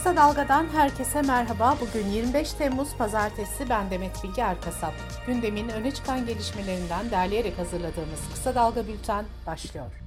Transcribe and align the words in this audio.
Kısa 0.00 0.16
Dalga'dan 0.16 0.66
herkese 0.74 1.22
merhaba. 1.22 1.76
Bugün 1.80 2.08
25 2.08 2.52
Temmuz 2.52 2.96
Pazartesi 2.96 3.68
ben 3.68 3.90
Demet 3.90 4.24
Bilge 4.24 4.42
Erkasap. 4.42 4.92
Gündemin 5.26 5.68
öne 5.68 5.90
çıkan 5.94 6.26
gelişmelerinden 6.26 7.10
derleyerek 7.10 7.58
hazırladığımız 7.58 8.20
Kısa 8.32 8.54
Dalga 8.54 8.86
Bülten 8.86 9.24
başlıyor. 9.46 10.02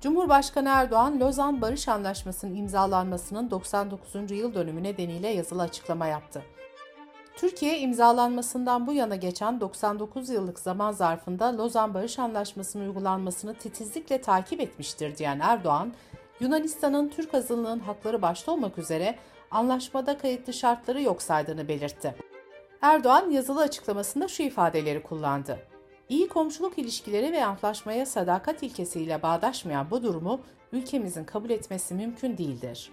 Cumhurbaşkanı 0.00 0.68
Erdoğan, 0.68 1.20
Lozan 1.20 1.60
Barış 1.60 1.88
Anlaşması'nın 1.88 2.54
imzalanmasının 2.54 3.50
99. 3.50 4.30
yıl 4.30 4.54
dönümü 4.54 4.82
nedeniyle 4.82 5.28
yazılı 5.28 5.62
açıklama 5.62 6.06
yaptı. 6.06 6.42
Türkiye 7.36 7.78
imzalanmasından 7.78 8.86
bu 8.86 8.92
yana 8.92 9.16
geçen 9.16 9.60
99 9.60 10.28
yıllık 10.28 10.58
zaman 10.58 10.92
zarfında 10.92 11.58
Lozan 11.58 11.94
Barış 11.94 12.18
Anlaşması'nın 12.18 12.86
uygulanmasını 12.88 13.54
titizlikle 13.54 14.20
takip 14.20 14.60
etmiştir 14.60 15.16
diyen 15.16 15.40
Erdoğan, 15.40 15.92
Yunanistan'ın 16.40 17.08
Türk 17.08 17.34
azınlığın 17.34 17.78
hakları 17.78 18.22
başta 18.22 18.52
olmak 18.52 18.78
üzere 18.78 19.14
anlaşmada 19.50 20.18
kayıtlı 20.18 20.52
şartları 20.52 21.02
yok 21.02 21.22
saydığını 21.22 21.68
belirtti. 21.68 22.14
Erdoğan 22.82 23.30
yazılı 23.30 23.60
açıklamasında 23.60 24.28
şu 24.28 24.42
ifadeleri 24.42 25.02
kullandı. 25.02 25.58
İyi 26.08 26.28
komşuluk 26.28 26.78
ilişkileri 26.78 27.32
ve 27.32 27.44
antlaşmaya 27.44 28.06
sadakat 28.06 28.62
ilkesiyle 28.62 29.22
bağdaşmayan 29.22 29.90
bu 29.90 30.02
durumu 30.02 30.40
ülkemizin 30.72 31.24
kabul 31.24 31.50
etmesi 31.50 31.94
mümkün 31.94 32.38
değildir. 32.38 32.90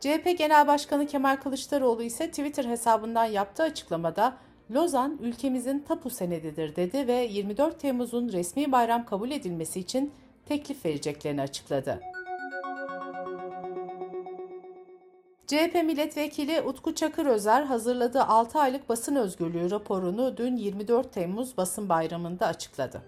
CHP 0.00 0.38
Genel 0.38 0.66
Başkanı 0.66 1.06
Kemal 1.06 1.36
Kılıçdaroğlu 1.36 2.02
ise 2.02 2.30
Twitter 2.30 2.64
hesabından 2.64 3.24
yaptığı 3.24 3.62
açıklamada 3.62 4.36
Lozan 4.70 5.18
ülkemizin 5.22 5.78
tapu 5.78 6.10
senedidir 6.10 6.76
dedi 6.76 7.06
ve 7.06 7.28
24 7.30 7.80
Temmuz'un 7.80 8.32
resmi 8.32 8.72
bayram 8.72 9.06
kabul 9.06 9.30
edilmesi 9.30 9.80
için 9.80 10.12
teklif 10.48 10.84
vereceklerini 10.84 11.42
açıkladı. 11.42 12.00
CHP 15.46 15.74
milletvekili 15.74 16.60
Utku 16.60 16.94
Çakırözer 16.94 17.62
hazırladığı 17.62 18.22
6 18.22 18.58
aylık 18.58 18.88
basın 18.88 19.16
özgürlüğü 19.16 19.70
raporunu 19.70 20.36
dün 20.36 20.56
24 20.56 21.12
Temmuz 21.12 21.56
basın 21.56 21.88
bayramında 21.88 22.46
açıkladı. 22.46 23.02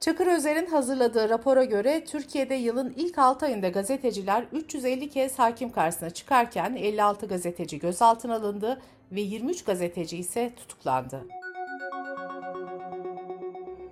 Çakırözer'in 0.00 0.66
hazırladığı 0.66 1.28
rapora 1.28 1.64
göre 1.64 2.04
Türkiye'de 2.04 2.54
yılın 2.54 2.94
ilk 2.96 3.18
6 3.18 3.46
ayında 3.46 3.68
gazeteciler 3.68 4.44
350 4.52 5.10
kez 5.10 5.38
hakim 5.38 5.72
karşısına 5.72 6.10
çıkarken 6.10 6.76
56 6.76 7.26
gazeteci 7.26 7.78
gözaltına 7.78 8.34
alındı 8.34 8.80
ve 9.12 9.20
23 9.20 9.64
gazeteci 9.64 10.16
ise 10.16 10.52
tutuklandı. 10.56 11.39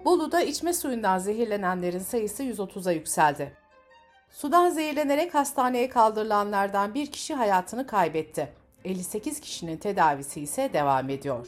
Bolu'da 0.08 0.40
içme 0.40 0.72
suyundan 0.72 1.18
zehirlenenlerin 1.18 1.98
sayısı 1.98 2.42
130'a 2.42 2.92
yükseldi. 2.92 3.52
Sudan 4.30 4.70
zehirlenerek 4.70 5.34
hastaneye 5.34 5.88
kaldırılanlardan 5.88 6.94
bir 6.94 7.06
kişi 7.06 7.34
hayatını 7.34 7.86
kaybetti. 7.86 8.52
58 8.84 9.40
kişinin 9.40 9.76
tedavisi 9.76 10.40
ise 10.40 10.72
devam 10.72 11.10
ediyor. 11.10 11.46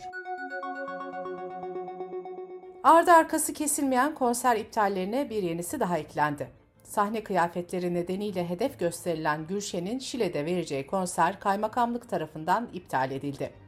Ardı 2.85 3.13
arkası 3.13 3.53
kesilmeyen 3.53 4.15
konser 4.15 4.57
iptallerine 4.57 5.31
bir 5.31 5.43
yenisi 5.43 5.81
daha 5.81 5.99
eklendi. 5.99 6.51
Sahne 6.85 7.25
kıyafetleri 7.25 7.95
nedeniyle 7.95 8.49
hedef 8.49 8.79
gösterilen 8.79 9.47
Gülşen'in 9.47 9.99
Şile'de 9.99 10.47
vereceği 10.47 10.87
konser 10.87 11.41
kaymakamlık 11.41 12.09
tarafından 12.09 12.69
iptal 12.73 13.11
edildi. 13.11 13.60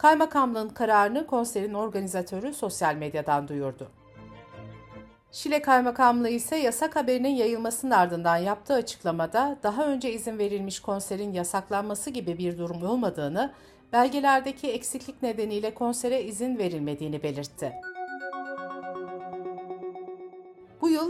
Kaymakamlığın 0.00 0.68
kararını 0.68 1.26
konserin 1.26 1.74
organizatörü 1.74 2.54
sosyal 2.54 2.94
medyadan 2.94 3.48
duyurdu. 3.48 3.90
Şile 5.32 5.62
Kaymakamlığı 5.62 6.28
ise 6.28 6.56
yasak 6.56 6.96
haberinin 6.96 7.28
yayılmasının 7.28 7.90
ardından 7.90 8.36
yaptığı 8.36 8.74
açıklamada 8.74 9.56
daha 9.62 9.86
önce 9.86 10.12
izin 10.12 10.38
verilmiş 10.38 10.80
konserin 10.80 11.32
yasaklanması 11.32 12.10
gibi 12.10 12.38
bir 12.38 12.58
durum 12.58 12.82
olmadığını, 12.82 13.52
belgelerdeki 13.92 14.70
eksiklik 14.70 15.22
nedeniyle 15.22 15.74
konsere 15.74 16.22
izin 16.22 16.58
verilmediğini 16.58 17.22
belirtti. 17.22 17.72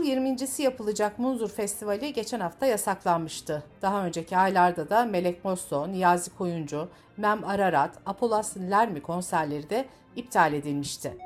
Yıl 0.03 0.23
20.si 0.23 0.63
yapılacak 0.63 1.19
Munzur 1.19 1.49
Festivali 1.49 2.13
geçen 2.13 2.39
hafta 2.39 2.65
yasaklanmıştı. 2.65 3.63
Daha 3.81 4.05
önceki 4.05 4.37
aylarda 4.37 4.89
da 4.89 5.05
Melek 5.05 5.45
Mosso, 5.45 5.91
Niyazi 5.91 6.37
Koyuncu, 6.37 6.87
Mem 7.17 7.43
Ararat, 7.43 7.97
Apolas 8.05 8.57
Lermi 8.57 9.01
konserleri 9.01 9.69
de 9.69 9.85
iptal 10.15 10.53
edilmişti. 10.53 11.17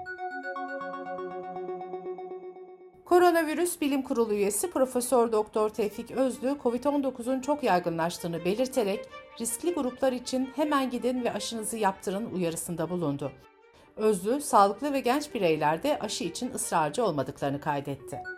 Koronavirüs 3.06 3.82
Bilim 3.82 4.02
Kurulu 4.02 4.34
üyesi 4.34 4.72
Profesör 4.72 5.32
Doktor 5.32 5.70
Tevfik 5.70 6.12
Özlü, 6.12 6.58
COVID-19'un 6.64 7.42
çok 7.42 7.64
yaygınlaştığını 7.64 8.46
belirterek 8.46 9.10
riskli 9.40 9.74
gruplar 9.74 10.12
için 10.12 10.50
hemen 10.56 10.90
gidin 10.90 11.24
ve 11.24 11.34
aşınızı 11.34 11.78
yaptırın 11.78 12.32
uyarısında 12.32 12.90
bulundu. 12.90 13.32
Özlü, 13.96 14.42
sağlıklı 14.42 14.94
ve 14.94 15.00
genç 15.00 15.34
bireylerde 15.34 16.00
aşı 16.00 16.24
için 16.24 16.54
ısrarcı 16.54 17.06
olmadıklarını 17.06 17.62
kaydetti. 17.62 18.35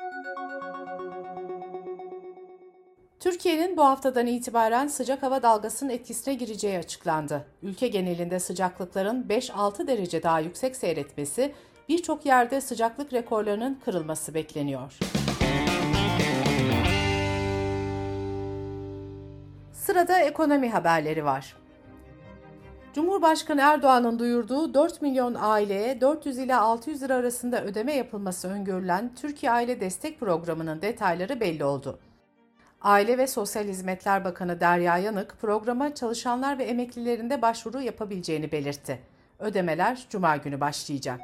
Türkiye'nin 3.20 3.78
bu 3.78 3.84
haftadan 3.84 4.28
itibaren 4.28 4.88
sıcak 4.88 5.24
hava 5.24 5.44
dalgasının 5.44 5.90
etkisine 5.90 6.34
gireceği 6.34 6.78
açıklandı. 6.78 7.46
Ülke 7.64 7.88
genelinde 7.88 8.40
sıcaklıkların 8.40 9.24
5-6 9.30 9.88
derece 9.88 10.24
daha 10.24 10.40
yüksek 10.40 10.76
seyretmesi, 10.76 11.54
birçok 11.90 12.26
yerde 12.26 12.62
sıcaklık 12.62 13.14
rekorlarının 13.14 13.80
kırılması 13.86 14.34
bekleniyor. 14.34 14.94
Sırada 19.74 20.20
ekonomi 20.20 20.70
haberleri 20.70 21.26
var. 21.26 21.56
Cumhurbaşkanı 22.94 23.62
Erdoğan'ın 23.62 24.20
duyurduğu 24.20 24.74
4 24.74 25.02
milyon 25.02 25.36
aileye 25.40 26.02
400 26.02 26.38
ila 26.38 26.62
600 26.62 27.02
lira 27.02 27.16
arasında 27.16 27.64
ödeme 27.64 27.94
yapılması 27.94 28.48
öngörülen 28.48 29.16
Türkiye 29.16 29.52
Aile 29.52 29.82
Destek 29.82 30.20
Programı'nın 30.20 30.82
detayları 30.82 31.40
belli 31.40 31.64
oldu. 31.64 32.00
Aile 32.82 33.18
ve 33.18 33.28
Sosyal 33.28 33.64
Hizmetler 33.64 34.26
Bakanı 34.26 34.60
Derya 34.60 34.98
Yanık 34.98 35.42
programa 35.42 35.96
çalışanlar 35.96 36.58
ve 36.58 36.64
emeklilerin 36.64 37.30
de 37.30 37.42
başvuru 37.42 37.82
yapabileceğini 37.82 38.52
belirtti. 38.52 39.00
Ödemeler 39.40 40.06
cuma 40.10 40.38
günü 40.38 40.60
başlayacak. 40.60 41.20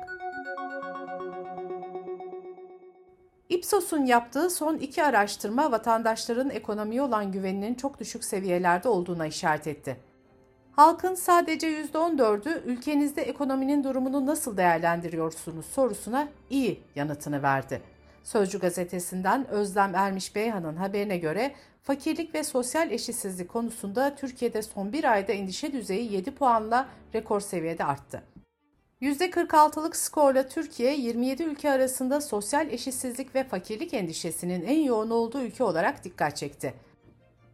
Ipsos'un 3.49 4.05
yaptığı 4.05 4.49
son 4.49 4.77
iki 4.77 5.03
araştırma 5.03 5.71
vatandaşların 5.71 6.49
ekonomiye 6.49 7.01
olan 7.01 7.31
güveninin 7.31 7.75
çok 7.75 7.99
düşük 7.99 8.23
seviyelerde 8.23 8.89
olduğuna 8.89 9.27
işaret 9.27 9.67
etti. 9.67 9.97
Halkın 10.71 11.15
sadece 11.15 11.67
%14'ü 11.81 12.63
ülkenizde 12.63 13.21
ekonominin 13.21 13.83
durumunu 13.83 14.25
nasıl 14.25 14.57
değerlendiriyorsunuz 14.57 15.65
sorusuna 15.65 16.27
iyi 16.49 16.83
yanıtını 16.95 17.43
verdi. 17.43 17.81
Sözcü 18.23 18.59
gazetesinden 18.59 19.47
Özlem 19.47 19.95
Ermiş 19.95 20.35
Beyhan'ın 20.35 20.75
haberine 20.75 21.17
göre 21.17 21.55
fakirlik 21.83 22.35
ve 22.35 22.43
sosyal 22.43 22.91
eşitsizlik 22.91 23.49
konusunda 23.49 24.15
Türkiye'de 24.15 24.61
son 24.61 24.93
bir 24.93 25.11
ayda 25.11 25.31
endişe 25.31 25.73
düzeyi 25.73 26.13
7 26.13 26.31
puanla 26.35 26.87
rekor 27.13 27.39
seviyede 27.39 27.85
arttı. 27.85 28.23
%46'lık 29.01 29.95
skorla 29.95 30.47
Türkiye 30.47 30.95
27 30.95 31.43
ülke 31.43 31.71
arasında 31.71 32.21
sosyal 32.21 32.69
eşitsizlik 32.69 33.35
ve 33.35 33.43
fakirlik 33.43 33.93
endişesinin 33.93 34.65
en 34.65 34.79
yoğun 34.79 35.09
olduğu 35.09 35.41
ülke 35.41 35.63
olarak 35.63 36.03
dikkat 36.03 36.37
çekti. 36.37 36.73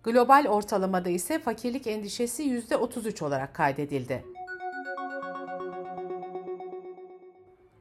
Global 0.04 0.46
ortalamada 0.50 1.10
ise 1.10 1.40
fakirlik 1.40 1.88
endişesi 1.88 2.44
%33 2.44 3.24
olarak 3.24 3.54
kaydedildi. 3.54 4.24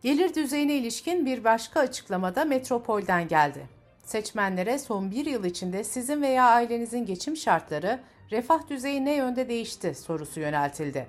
Gelir 0.02 0.34
düzeyine 0.34 0.74
ilişkin 0.74 1.26
bir 1.26 1.44
başka 1.44 1.80
açıklamada 1.80 2.44
Metropol'den 2.44 3.28
geldi. 3.28 3.66
Seçmenlere 4.04 4.78
son 4.78 5.10
bir 5.10 5.26
yıl 5.26 5.44
içinde 5.44 5.84
sizin 5.84 6.22
veya 6.22 6.44
ailenizin 6.44 7.06
geçim 7.06 7.36
şartları, 7.36 8.00
refah 8.30 8.68
düzeyi 8.68 9.04
ne 9.04 9.14
yönde 9.14 9.48
değişti 9.48 9.94
sorusu 9.94 10.40
yöneltildi. 10.40 11.06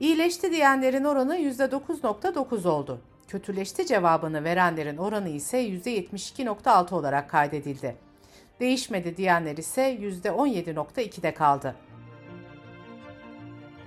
İyileşti 0.00 0.50
diyenlerin 0.50 1.04
oranı 1.04 1.36
%9.9 1.36 2.68
oldu. 2.68 3.00
Kötüleşti 3.28 3.86
cevabını 3.86 4.44
verenlerin 4.44 4.96
oranı 4.96 5.28
ise 5.28 5.68
%72.6 5.68 6.94
olarak 6.94 7.30
kaydedildi. 7.30 7.96
Değişmedi 8.60 9.16
diyenler 9.16 9.56
ise 9.56 9.94
%17.2'de 9.94 11.34
kaldı. 11.34 11.74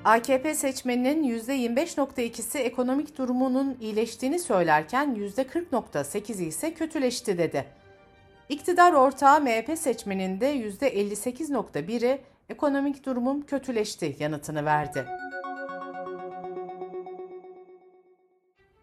AKP 0.09 0.55
seçmeninin 0.55 1.39
%25.2'si 1.39 2.57
ekonomik 2.57 3.17
durumunun 3.17 3.77
iyileştiğini 3.81 4.39
söylerken 4.39 5.15
%40.8'i 5.15 6.45
ise 6.45 6.73
kötüleşti 6.73 7.37
dedi. 7.37 7.65
İktidar 8.49 8.93
ortağı 8.93 9.41
MHP 9.41 9.77
seçmeninde 9.77 10.55
%58.1'i 10.55 12.21
ekonomik 12.49 13.05
durumum 13.05 13.41
kötüleşti 13.41 14.15
yanıtını 14.19 14.65
verdi. 14.65 15.05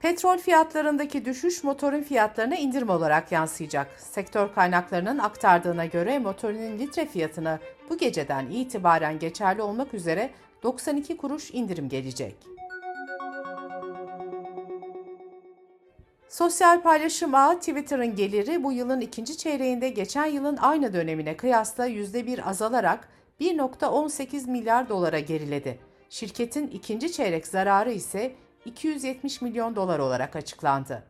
Petrol 0.01 0.39
fiyatlarındaki 0.39 1.25
düşüş 1.25 1.65
motorun 1.65 2.03
fiyatlarına 2.03 2.57
indirim 2.57 2.89
olarak 2.89 3.33
yansıyacak. 3.33 4.01
Sektör 4.01 4.55
kaynaklarının 4.55 5.19
aktardığına 5.19 5.87
göre 5.87 6.19
motorinin 6.19 6.79
litre 6.79 7.07
fiyatına 7.07 7.59
bu 7.91 7.99
geceden 7.99 8.47
itibaren 8.47 9.19
geçerli 9.19 9.63
olmak 9.63 9.95
üzere 9.95 10.31
92 10.63 11.17
kuruş 11.17 11.51
indirim 11.51 11.89
gelecek. 11.89 12.37
Sosyal 16.29 16.83
paylaşım 16.83 17.35
ağı 17.35 17.59
Twitter'ın 17.59 18.17
geliri 18.17 18.65
bu 18.65 18.73
yılın 18.73 19.01
ikinci 19.01 19.39
çeyreğinde 19.39 19.89
geçen 19.89 20.27
yılın 20.27 20.57
aynı 20.57 20.93
dönemine 20.93 21.37
kıyasla 21.37 21.89
%1 21.89 22.43
azalarak 22.43 23.09
1.18 23.41 24.51
milyar 24.51 24.89
dolara 24.89 25.19
geriledi. 25.19 25.79
Şirketin 26.09 26.67
ikinci 26.67 27.13
çeyrek 27.13 27.47
zararı 27.47 27.93
ise 27.93 28.33
270 28.67 29.43
milyon 29.43 29.77
dolar 29.77 29.99
olarak 29.99 30.37
açıklandı. 30.37 31.03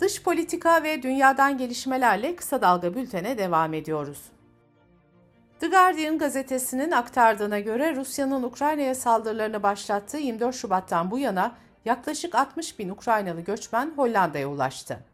Dış 0.00 0.22
politika 0.22 0.82
ve 0.82 1.02
dünyadan 1.02 1.58
gelişmelerle 1.58 2.36
kısa 2.36 2.62
dalga 2.62 2.94
bültene 2.94 3.38
devam 3.38 3.74
ediyoruz. 3.74 4.18
The 5.60 5.68
Guardian 5.68 6.18
gazetesinin 6.18 6.90
aktardığına 6.90 7.60
göre 7.60 7.96
Rusya'nın 7.96 8.42
Ukrayna'ya 8.42 8.94
saldırılarını 8.94 9.62
başlattığı 9.62 10.18
24 10.18 10.54
Şubat'tan 10.54 11.10
bu 11.10 11.18
yana 11.18 11.54
yaklaşık 11.84 12.34
60 12.34 12.78
bin 12.78 12.88
Ukraynalı 12.88 13.40
göçmen 13.40 13.92
Hollanda'ya 13.96 14.48
ulaştı. 14.48 15.11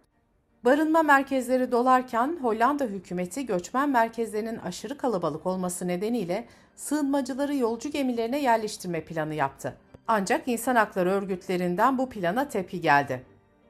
Barınma 0.68 1.02
merkezleri 1.02 1.72
dolarken 1.72 2.38
Hollanda 2.42 2.84
hükümeti 2.84 3.46
göçmen 3.46 3.90
merkezlerinin 3.90 4.58
aşırı 4.58 4.98
kalabalık 4.98 5.46
olması 5.46 5.88
nedeniyle 5.88 6.46
sığınmacıları 6.76 7.56
yolcu 7.56 7.90
gemilerine 7.90 8.42
yerleştirme 8.42 9.04
planı 9.04 9.34
yaptı. 9.34 9.76
Ancak 10.08 10.48
insan 10.48 10.76
hakları 10.76 11.10
örgütlerinden 11.10 11.98
bu 11.98 12.08
plana 12.08 12.48
tepki 12.48 12.80
geldi. 12.80 13.22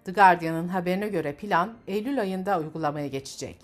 The 0.05 0.12
Guardian'ın 0.12 0.69
haberine 0.69 1.09
göre 1.09 1.35
plan 1.35 1.75
Eylül 1.87 2.21
ayında 2.21 2.61
uygulamaya 2.61 3.06
geçecek. 3.06 3.56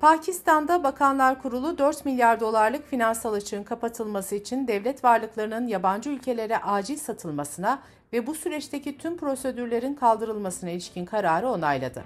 Pakistan'da 0.00 0.84
Bakanlar 0.84 1.42
Kurulu 1.42 1.78
4 1.78 2.04
milyar 2.04 2.40
dolarlık 2.40 2.86
finansal 2.86 3.32
açığın 3.32 3.62
kapatılması 3.62 4.34
için 4.34 4.68
devlet 4.68 5.04
varlıklarının 5.04 5.66
yabancı 5.66 6.10
ülkelere 6.10 6.58
acil 6.58 6.96
satılmasına 6.96 7.82
ve 8.12 8.26
bu 8.26 8.34
süreçteki 8.34 8.98
tüm 8.98 9.16
prosedürlerin 9.16 9.94
kaldırılmasına 9.94 10.70
ilişkin 10.70 11.04
kararı 11.04 11.48
onayladı. 11.48 12.04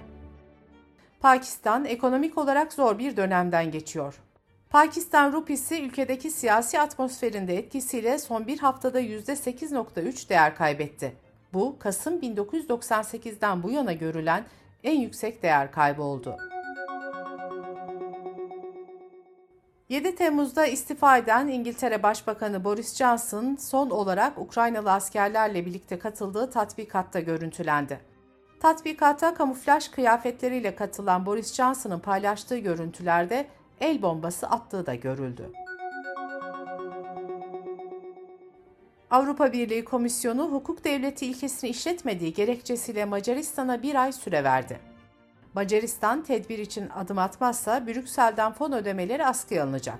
Pakistan 1.20 1.84
ekonomik 1.84 2.38
olarak 2.38 2.72
zor 2.72 2.98
bir 2.98 3.16
dönemden 3.16 3.70
geçiyor. 3.70 4.14
Pakistan 4.70 5.32
rupisi 5.32 5.82
ülkedeki 5.82 6.30
siyasi 6.30 6.80
atmosferinde 6.80 7.58
etkisiyle 7.58 8.18
son 8.18 8.46
bir 8.46 8.58
haftada 8.58 9.00
%8.3 9.00 10.28
değer 10.28 10.56
kaybetti. 10.56 11.12
Bu, 11.52 11.76
Kasım 11.78 12.20
1998'den 12.20 13.62
bu 13.62 13.70
yana 13.70 13.92
görülen 13.92 14.44
en 14.84 15.00
yüksek 15.00 15.42
değer 15.42 15.72
kaybı 15.72 16.02
oldu. 16.02 16.36
7 19.94 20.14
Temmuz'da 20.14 20.66
istifa 20.66 21.18
eden 21.18 21.48
İngiltere 21.48 22.02
Başbakanı 22.02 22.64
Boris 22.64 22.96
Johnson 22.96 23.56
son 23.56 23.90
olarak 23.90 24.38
Ukraynalı 24.38 24.92
askerlerle 24.92 25.66
birlikte 25.66 25.98
katıldığı 25.98 26.50
tatbikatta 26.50 27.20
görüntülendi. 27.20 28.00
Tatbikata 28.60 29.34
kamuflaj 29.34 29.88
kıyafetleriyle 29.88 30.74
katılan 30.76 31.26
Boris 31.26 31.54
Johnson'ın 31.54 32.00
paylaştığı 32.00 32.58
görüntülerde 32.58 33.46
el 33.80 34.02
bombası 34.02 34.46
attığı 34.46 34.86
da 34.86 34.94
görüldü. 34.94 35.50
Avrupa 39.10 39.52
Birliği 39.52 39.84
Komisyonu 39.84 40.52
hukuk 40.52 40.84
devleti 40.84 41.26
ilkesini 41.26 41.70
işletmediği 41.70 42.32
gerekçesiyle 42.32 43.04
Macaristan'a 43.04 43.82
bir 43.82 43.94
ay 43.94 44.12
süre 44.12 44.44
verdi. 44.44 44.93
Macaristan 45.54 46.22
tedbir 46.22 46.58
için 46.58 46.88
adım 46.88 47.18
atmazsa 47.18 47.86
Brüksel'den 47.86 48.52
fon 48.52 48.72
ödemeleri 48.72 49.26
askıya 49.26 49.64
alınacak. 49.64 49.98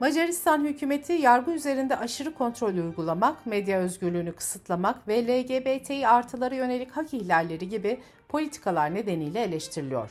Macaristan 0.00 0.64
hükümeti 0.64 1.12
yargı 1.12 1.50
üzerinde 1.50 1.96
aşırı 1.96 2.34
kontrol 2.34 2.74
uygulamak, 2.74 3.46
medya 3.46 3.78
özgürlüğünü 3.78 4.32
kısıtlamak 4.32 5.08
ve 5.08 5.26
LGBTİ 5.26 6.08
artıları 6.08 6.54
yönelik 6.54 6.90
hak 6.90 7.14
ihlalleri 7.14 7.68
gibi 7.68 8.00
politikalar 8.28 8.94
nedeniyle 8.94 9.42
eleştiriliyor. 9.42 10.10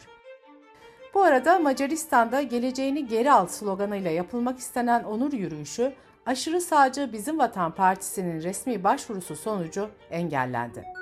Bu 1.14 1.22
arada 1.24 1.60
Macaristan'da 1.60 2.42
geleceğini 2.42 3.08
geri 3.08 3.32
al 3.32 3.48
sloganıyla 3.48 4.12
yapılmak 4.12 4.60
istenen 4.60 5.04
onur 5.04 5.34
yürüyüşü, 5.34 5.94
aşırı 6.26 6.62
sağcı 6.62 7.10
Bizim 7.14 7.40
Vatan 7.40 7.72
Partisi'nin 7.72 8.42
resmi 8.42 8.84
başvurusu 8.84 9.36
sonucu 9.36 9.90
engellendi. 10.12 11.01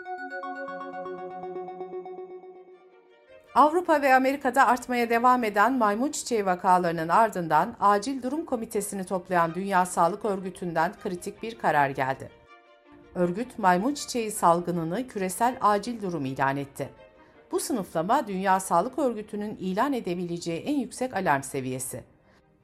Avrupa 3.55 4.01
ve 4.01 4.15
Amerika'da 4.15 4.67
artmaya 4.67 5.09
devam 5.09 5.43
eden 5.43 5.73
maymun 5.73 6.11
çiçeği 6.11 6.45
vakalarının 6.45 7.09
ardından 7.09 7.75
Acil 7.79 8.23
Durum 8.23 8.45
Komitesini 8.45 9.03
toplayan 9.03 9.55
Dünya 9.55 9.85
Sağlık 9.85 10.25
Örgütü'nden 10.25 10.93
kritik 11.03 11.43
bir 11.43 11.57
karar 11.57 11.89
geldi. 11.89 12.31
Örgüt, 13.15 13.59
maymun 13.59 13.93
çiçeği 13.93 14.31
salgınını 14.31 15.07
küresel 15.07 15.57
acil 15.61 16.01
durum 16.01 16.25
ilan 16.25 16.57
etti. 16.57 16.89
Bu 17.51 17.59
sınıflama 17.59 18.27
Dünya 18.27 18.59
Sağlık 18.59 18.99
Örgütü'nün 18.99 19.57
ilan 19.59 19.93
edebileceği 19.93 20.59
en 20.61 20.79
yüksek 20.79 21.15
alarm 21.15 21.41
seviyesi. 21.41 22.03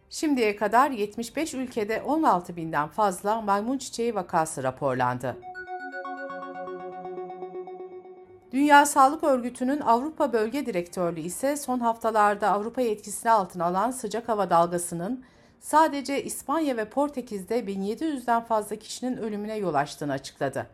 Şimdiye 0.10 0.56
kadar 0.56 0.92
75 0.92 1.54
ülkede 1.54 2.02
16 2.02 2.56
binden 2.56 2.88
fazla 2.88 3.42
maymun 3.42 3.78
çiçeği 3.78 4.16
vakası 4.16 4.64
raporlandı. 4.64 5.38
Dünya 8.56 8.86
Sağlık 8.86 9.24
Örgütü'nün 9.24 9.80
Avrupa 9.80 10.34
Bölge 10.34 10.66
Direktörlüğü 10.66 11.20
ise 11.20 11.58
son 11.58 11.80
haftalarda 11.80 12.50
Avrupa 12.50 12.82
etkisini 12.82 13.32
altına 13.32 13.66
alan 13.66 13.92
sıcak 13.92 14.30
hava 14.30 14.50
dalgasının 14.50 15.24
sadece 15.60 16.24
İspanya 16.24 16.78
ve 16.78 16.86
Portekiz'de 16.86 17.60
1700'den 17.60 18.42
fazla 18.42 18.76
kişinin 18.76 19.18
ölümüne 19.18 19.56
yol 19.56 19.74
açtığını 19.74 20.14
açıkladı. 20.14 20.68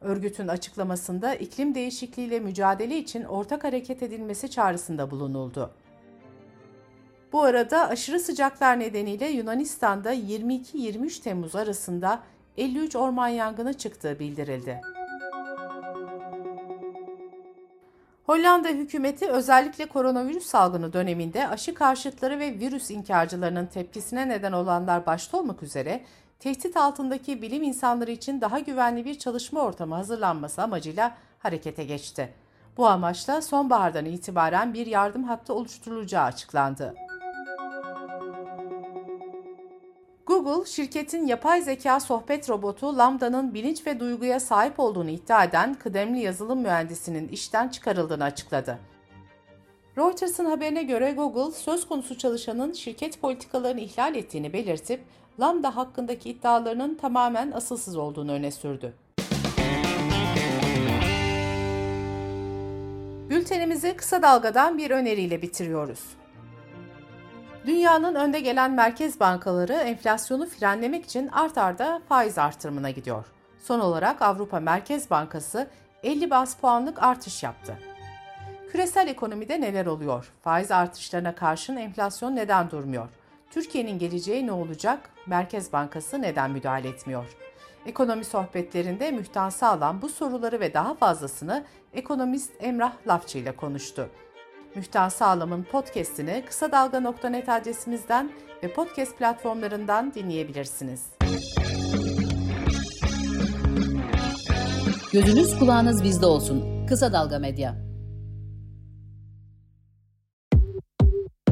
Örgütün 0.00 0.48
açıklamasında 0.48 1.34
iklim 1.34 1.74
değişikliğiyle 1.74 2.40
mücadele 2.40 2.98
için 2.98 3.24
ortak 3.24 3.64
hareket 3.64 4.02
edilmesi 4.02 4.50
çağrısında 4.50 5.10
bulunuldu. 5.10 5.70
Bu 7.32 7.42
arada 7.42 7.88
aşırı 7.88 8.20
sıcaklar 8.20 8.80
nedeniyle 8.80 9.28
Yunanistan'da 9.28 10.14
22-23 10.14 11.22
Temmuz 11.22 11.56
arasında 11.56 12.22
53 12.56 12.96
orman 12.96 13.28
yangını 13.28 13.74
çıktığı 13.74 14.18
bildirildi. 14.18 14.93
Hollanda 18.26 18.68
hükümeti 18.68 19.28
özellikle 19.28 19.86
koronavirüs 19.86 20.46
salgını 20.46 20.92
döneminde 20.92 21.48
aşı 21.48 21.74
karşıtları 21.74 22.38
ve 22.38 22.58
virüs 22.58 22.90
inkarcılarının 22.90 23.66
tepkisine 23.66 24.28
neden 24.28 24.52
olanlar 24.52 25.06
başta 25.06 25.38
olmak 25.38 25.62
üzere 25.62 26.04
tehdit 26.38 26.76
altındaki 26.76 27.42
bilim 27.42 27.62
insanları 27.62 28.10
için 28.10 28.40
daha 28.40 28.58
güvenli 28.58 29.04
bir 29.04 29.18
çalışma 29.18 29.60
ortamı 29.60 29.94
hazırlanması 29.94 30.62
amacıyla 30.62 31.16
harekete 31.38 31.84
geçti. 31.84 32.32
Bu 32.76 32.86
amaçla 32.88 33.42
sonbahardan 33.42 34.04
itibaren 34.04 34.74
bir 34.74 34.86
yardım 34.86 35.24
hattı 35.24 35.54
oluşturulacağı 35.54 36.24
açıklandı. 36.24 36.94
Google, 40.44 40.70
şirketin 40.70 41.26
yapay 41.26 41.62
zeka 41.62 42.00
sohbet 42.00 42.50
robotu 42.50 42.98
Lambda'nın 42.98 43.54
bilinç 43.54 43.86
ve 43.86 44.00
duyguya 44.00 44.40
sahip 44.40 44.80
olduğunu 44.80 45.10
iddia 45.10 45.44
eden 45.44 45.74
kıdemli 45.74 46.20
yazılım 46.20 46.60
mühendisinin 46.60 47.28
işten 47.28 47.68
çıkarıldığını 47.68 48.24
açıkladı. 48.24 48.78
Reuters'ın 49.98 50.44
haberine 50.44 50.82
göre 50.82 51.12
Google, 51.12 51.52
söz 51.52 51.88
konusu 51.88 52.18
çalışanın 52.18 52.72
şirket 52.72 53.20
politikalarını 53.20 53.80
ihlal 53.80 54.14
ettiğini 54.14 54.52
belirtip, 54.52 55.00
Lambda 55.40 55.76
hakkındaki 55.76 56.30
iddialarının 56.30 56.94
tamamen 56.94 57.50
asılsız 57.50 57.96
olduğunu 57.96 58.32
öne 58.32 58.50
sürdü. 58.50 58.94
Bültenimizi 63.30 63.96
kısa 63.96 64.22
dalgadan 64.22 64.78
bir 64.78 64.90
öneriyle 64.90 65.42
bitiriyoruz. 65.42 66.00
Dünyanın 67.66 68.14
önde 68.14 68.40
gelen 68.40 68.72
merkez 68.72 69.20
bankaları 69.20 69.72
enflasyonu 69.72 70.46
frenlemek 70.46 71.04
için 71.04 71.28
art 71.28 71.58
arda 71.58 72.02
faiz 72.08 72.38
artırımına 72.38 72.90
gidiyor. 72.90 73.26
Son 73.58 73.80
olarak 73.80 74.22
Avrupa 74.22 74.60
Merkez 74.60 75.10
Bankası 75.10 75.68
50 76.02 76.30
bas 76.30 76.56
puanlık 76.56 77.02
artış 77.02 77.42
yaptı. 77.42 77.78
Küresel 78.72 79.08
ekonomide 79.08 79.60
neler 79.60 79.86
oluyor? 79.86 80.32
Faiz 80.42 80.70
artışlarına 80.70 81.34
karşın 81.34 81.76
enflasyon 81.76 82.36
neden 82.36 82.70
durmuyor? 82.70 83.08
Türkiye'nin 83.50 83.98
geleceği 83.98 84.46
ne 84.46 84.52
olacak? 84.52 85.10
Merkez 85.26 85.72
Bankası 85.72 86.22
neden 86.22 86.50
müdahale 86.50 86.88
etmiyor? 86.88 87.36
Ekonomi 87.86 88.24
sohbetlerinde 88.24 89.10
Mühtan 89.10 89.48
Sağlam 89.48 90.02
bu 90.02 90.08
soruları 90.08 90.60
ve 90.60 90.74
daha 90.74 90.94
fazlasını 90.94 91.64
ekonomist 91.92 92.52
Emrah 92.60 92.92
Lafçı 93.06 93.38
ile 93.38 93.56
konuştu. 93.56 94.08
Mühtan 94.76 95.08
Sağlam'ın 95.08 95.62
podcast'ini 95.62 96.44
kısa 96.46 96.72
dalga.net 96.72 97.48
adresimizden 97.48 98.32
ve 98.62 98.72
podcast 98.72 99.18
platformlarından 99.18 100.14
dinleyebilirsiniz. 100.14 101.00
Gözünüz 105.12 105.58
kulağınız 105.58 106.04
bizde 106.04 106.26
olsun. 106.26 106.86
Kısa 106.86 107.12
Dalga 107.12 107.38
Medya. 107.38 107.76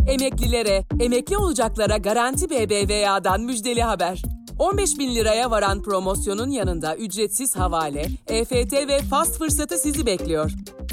Emeklilere, 0.07 0.85
emekli 1.01 1.37
olacaklara 1.37 1.97
Garanti 1.97 2.51
BBVA'dan 2.51 3.41
müjdeli 3.41 3.83
haber. 3.83 4.23
15 4.59 4.99
bin 4.99 5.15
liraya 5.15 5.51
varan 5.51 5.83
promosyonun 5.83 6.51
yanında 6.51 6.97
ücretsiz 6.97 7.57
havale, 7.57 8.07
EFT 8.27 8.73
ve 8.73 8.99
fast 8.99 9.39
fırsatı 9.39 9.79
sizi 9.79 10.07
bekliyor. 10.07 10.53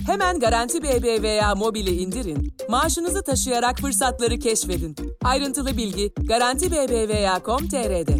Hemen 0.09 0.39
Garanti 0.39 0.83
BBVA 0.83 1.55
mobili 1.55 1.89
indirin, 1.89 2.53
maaşınızı 2.69 3.23
taşıyarak 3.23 3.79
fırsatları 3.79 4.39
keşfedin. 4.39 4.95
Ayrıntılı 5.23 5.77
bilgi 5.77 6.13
Garanti 6.27 6.71
BBVA.com.tr'de. 6.71 8.17